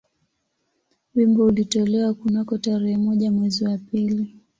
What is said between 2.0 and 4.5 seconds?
kunako tarehe moja mwezi wa pili